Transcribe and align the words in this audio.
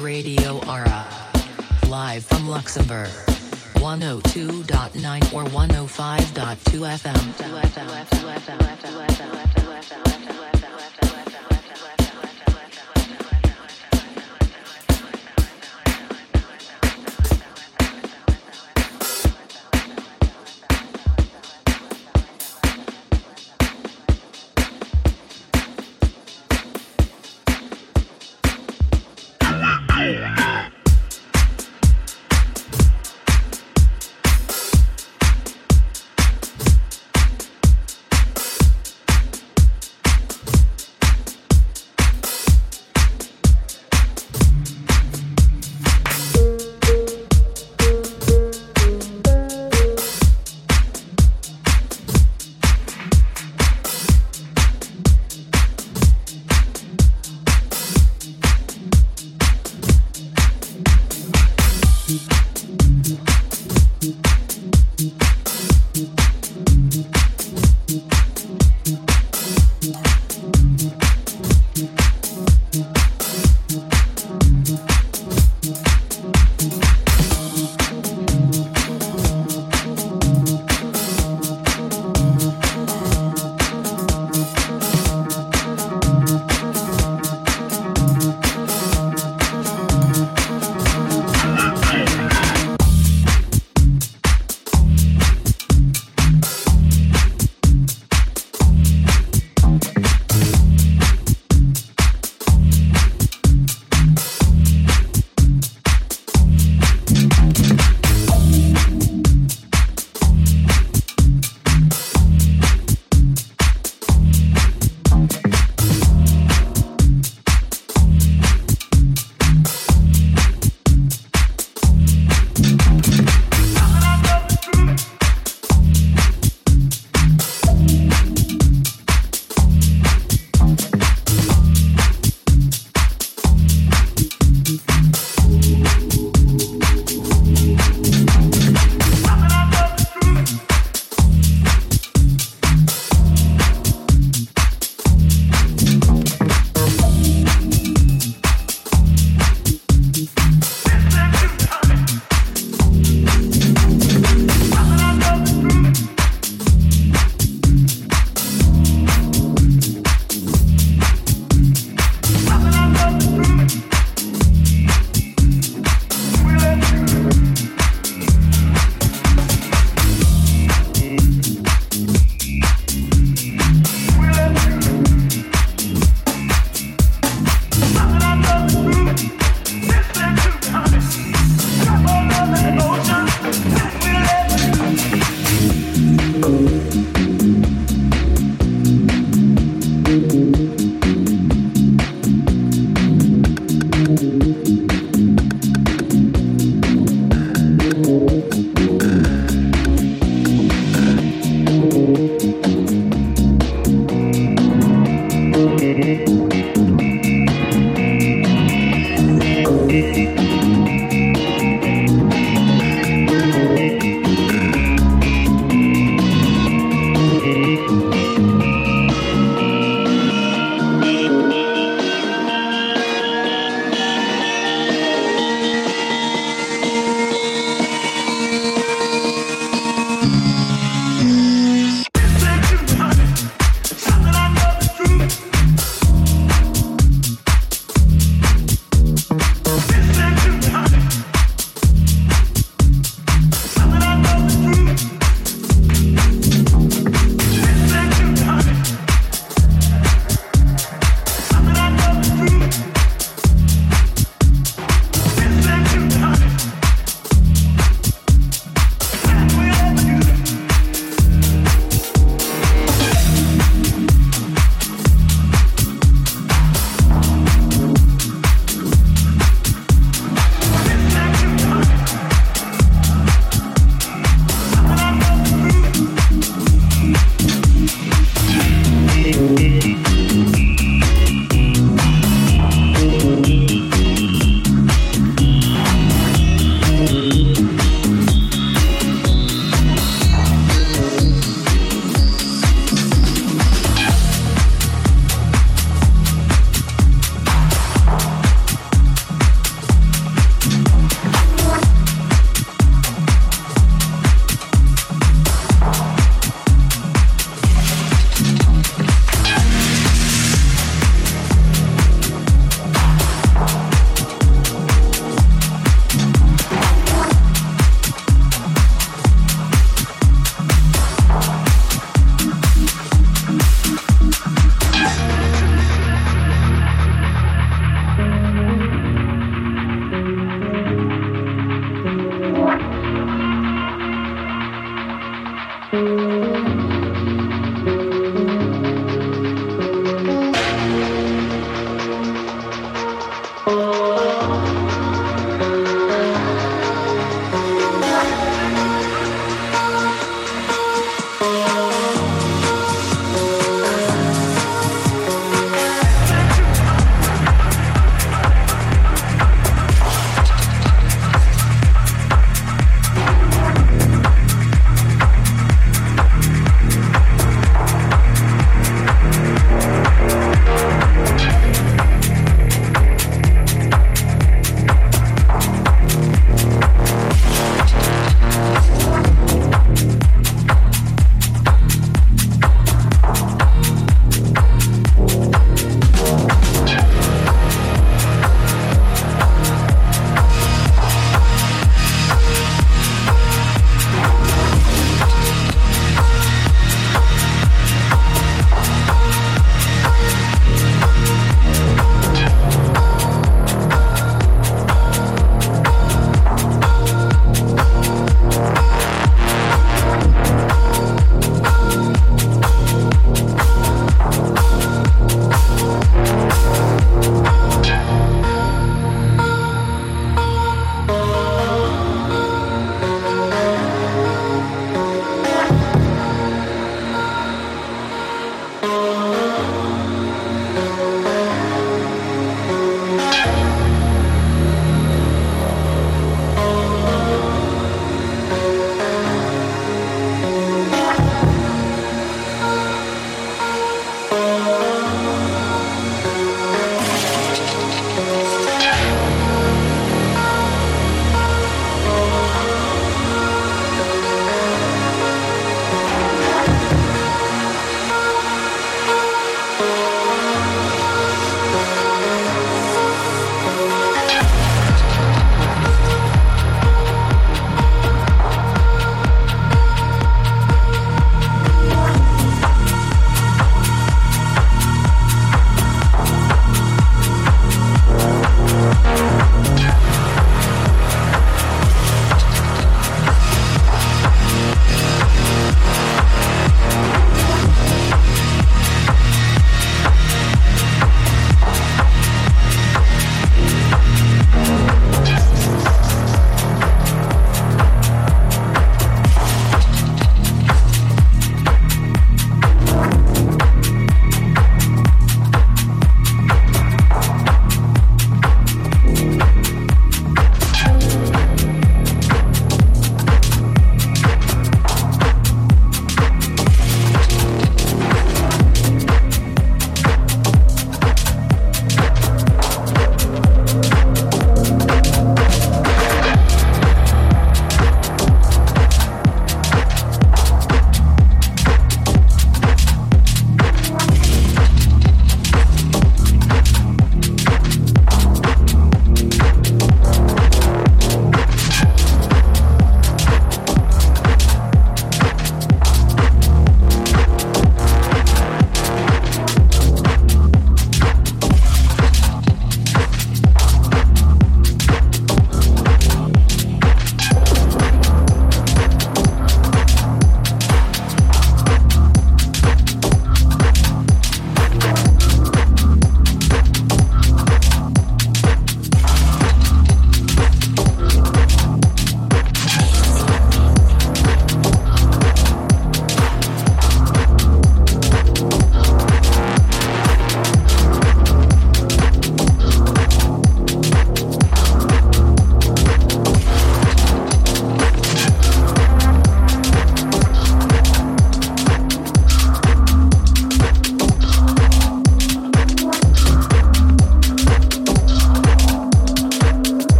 Radio 0.00 0.60
Ara. 0.66 1.06
Live 1.88 2.24
from 2.24 2.48
Luxembourg. 2.48 3.08
102.9 3.74 5.32
or 5.34 5.44
105.2 5.44 6.86
FM. 6.86 7.20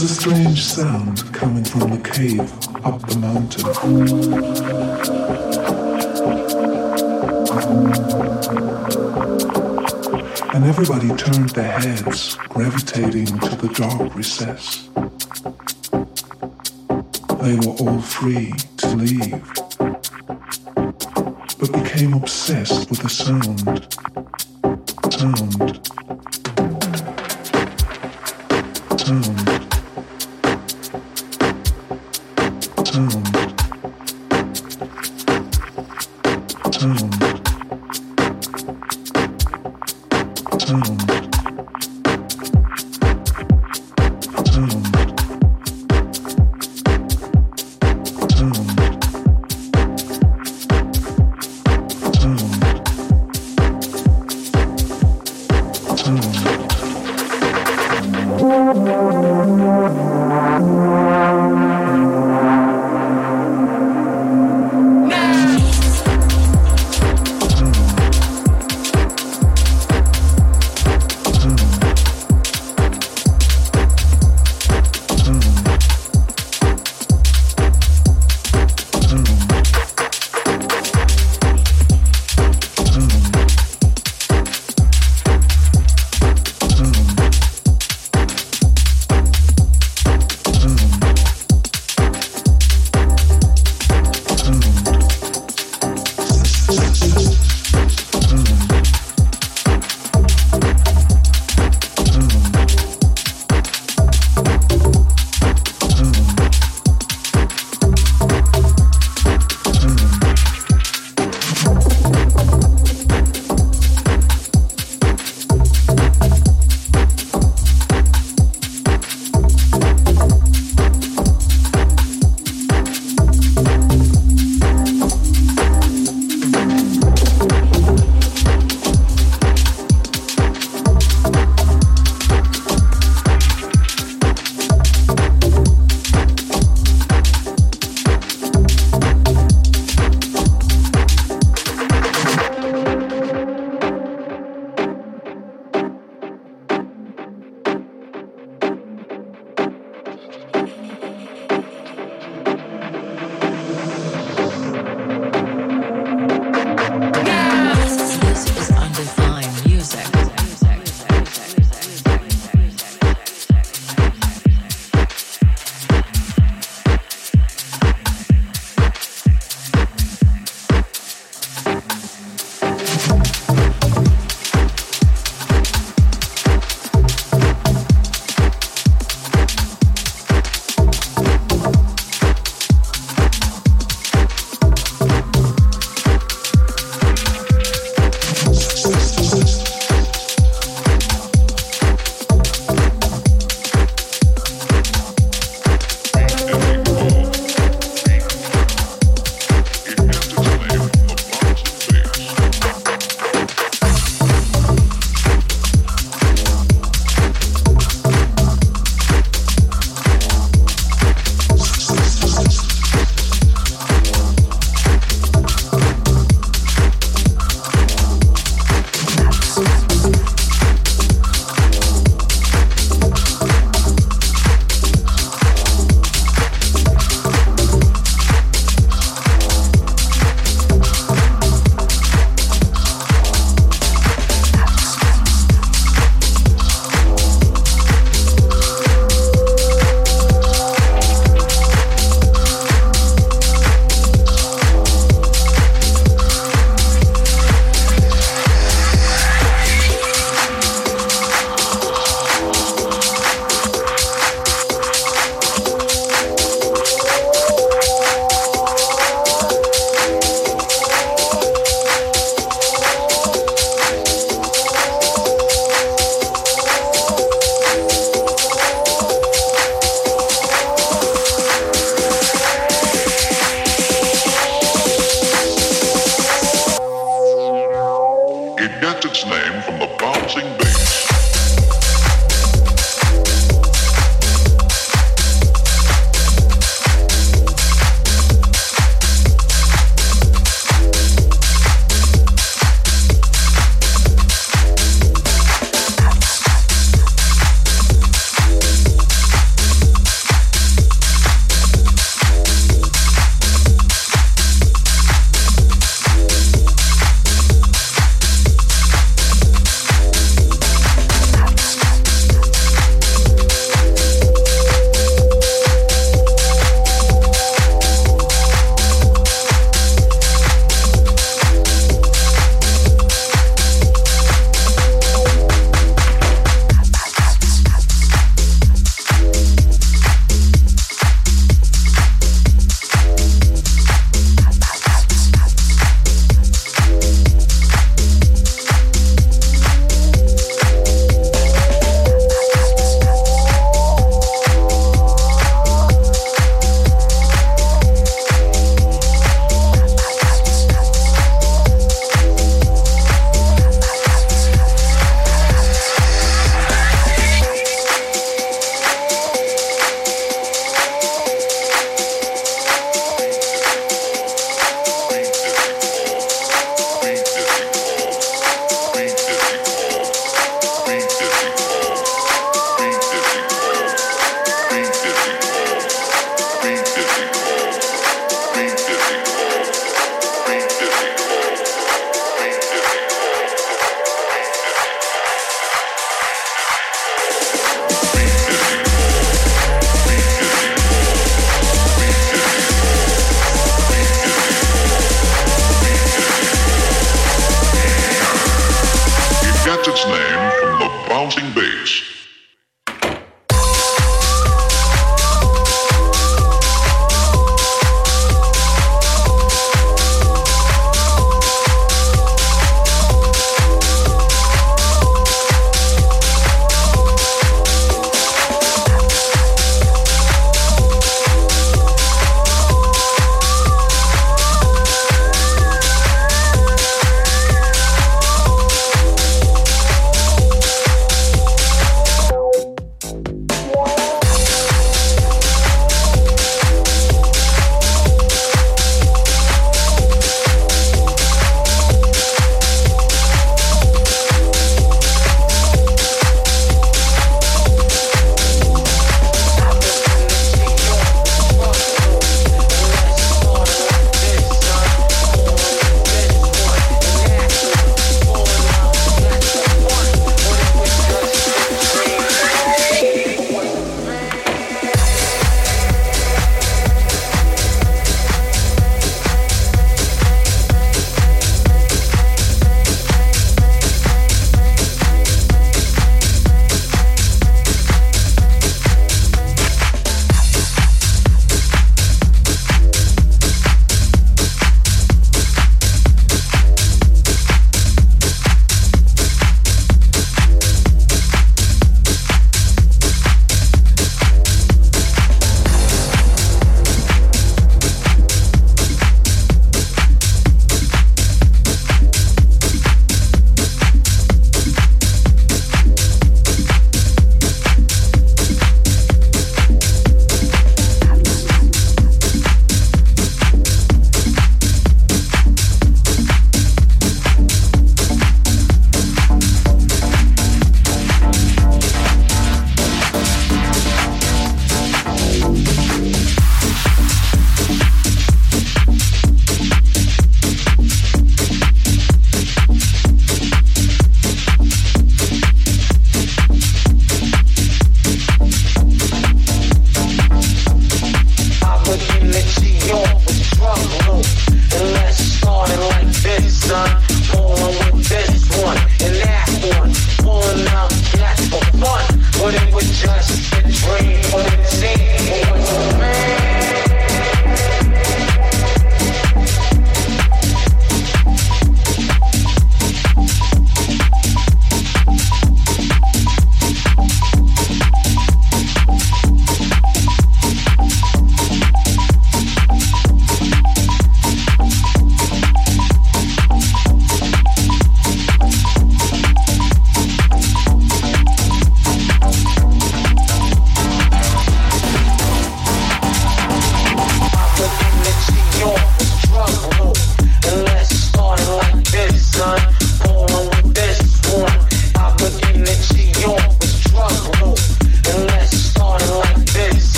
Was 0.00 0.12
a 0.12 0.14
strange 0.14 0.62
sound 0.62 1.34
coming 1.34 1.64
from 1.64 1.90
the 1.90 1.98
cave 2.08 2.40
up 2.86 3.00
the 3.08 3.18
mountain. 3.18 3.66
And 10.54 10.64
everybody 10.64 11.08
turned 11.16 11.50
their 11.50 11.72
heads, 11.80 12.36
gravitating 12.48 13.26
to 13.26 13.56
the 13.56 13.68
dark 13.74 14.14
recess. 14.14 14.88
They 17.42 17.56
were 17.56 17.74
all 17.80 18.00
free 18.00 18.52
to 18.76 18.88
leave, 18.94 19.52
but 21.58 21.72
became 21.72 22.14
obsessed 22.14 22.88
with 22.88 23.00
the 23.00 23.08
sound. 23.08 23.88
Sound. 25.12 25.58
Sound. 25.58 25.87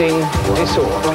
facing 0.00 0.20
disorder. 0.54 1.09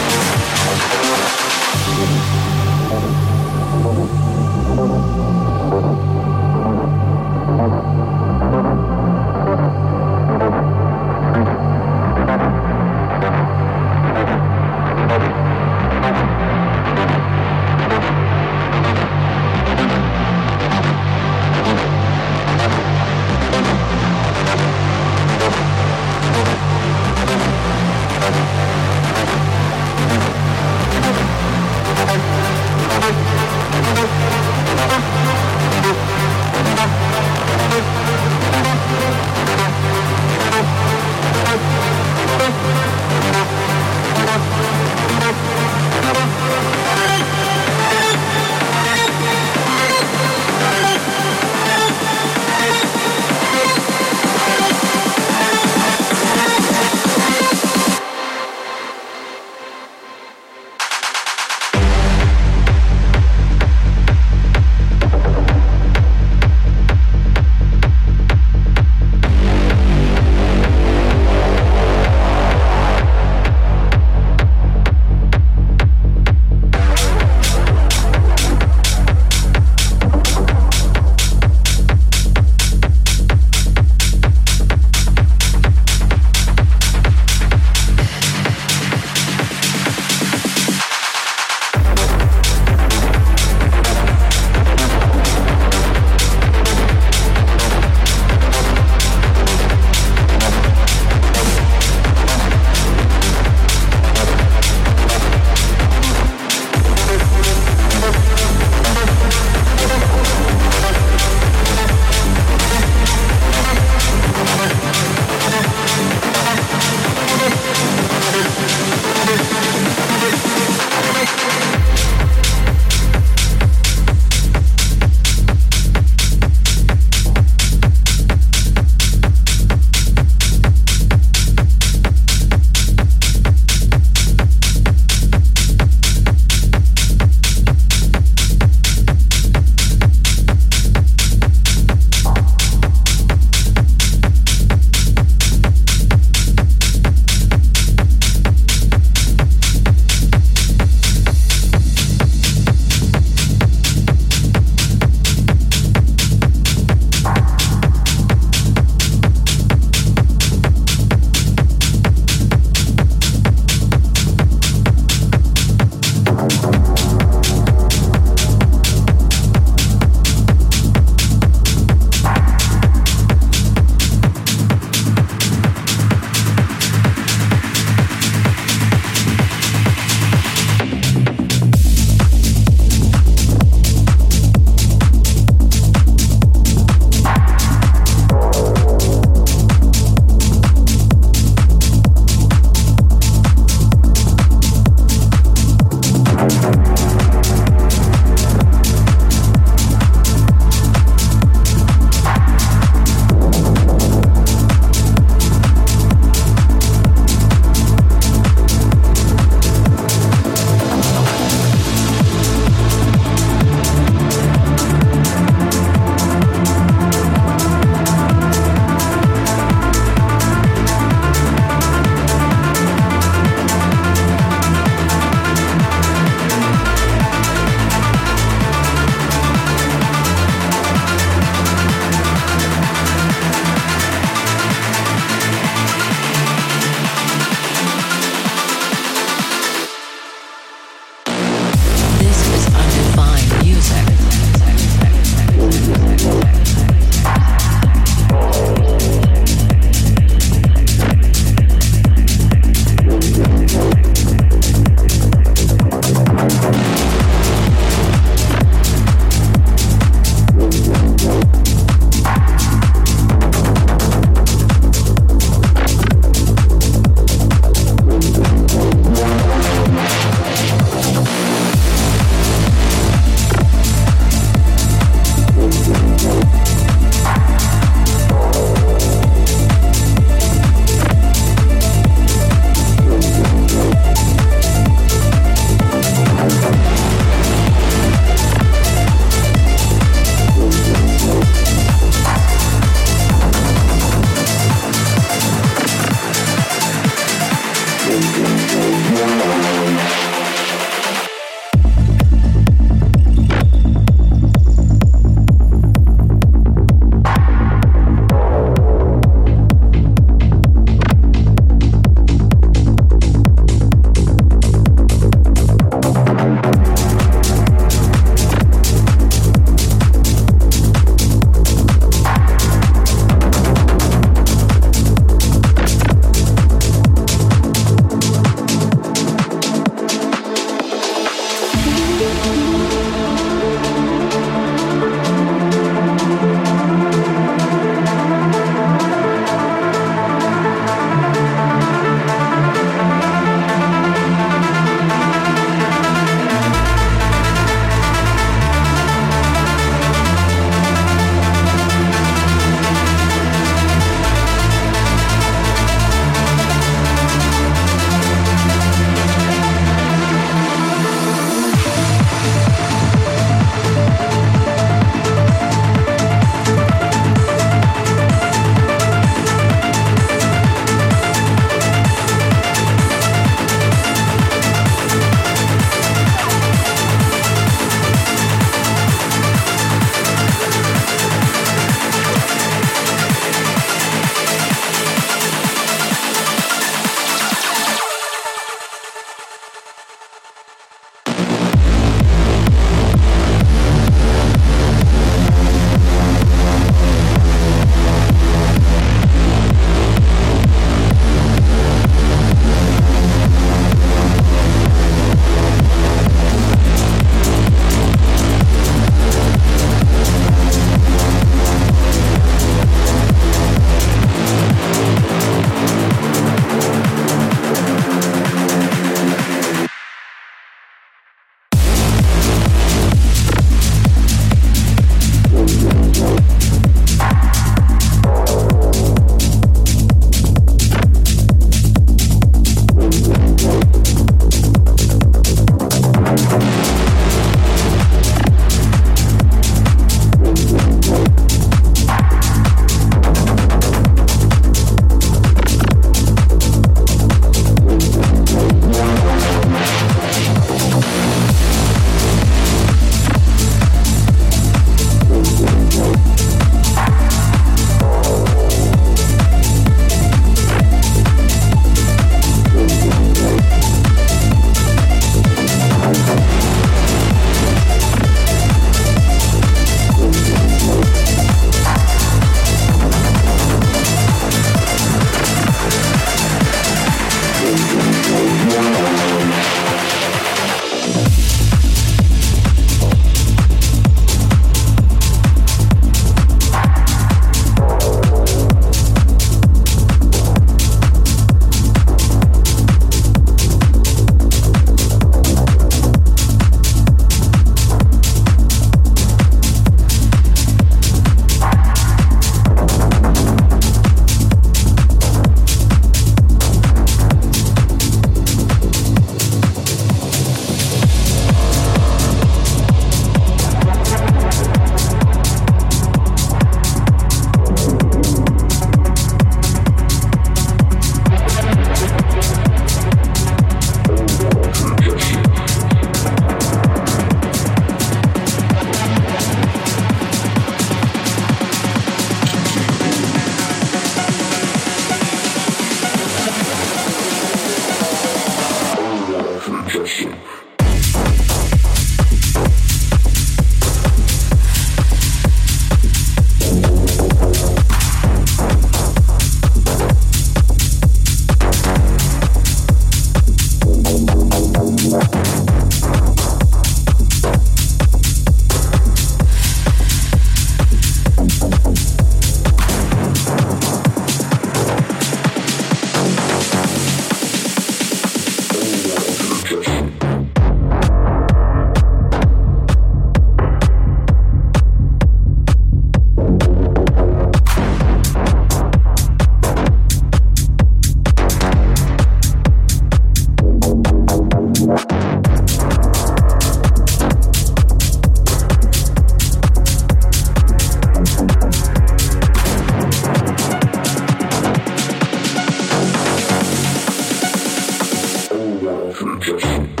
Future. 598.91 600.00